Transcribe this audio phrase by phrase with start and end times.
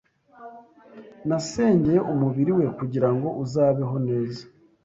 [1.27, 4.43] Nasengeye umubiri we, kugirango uzabeho neza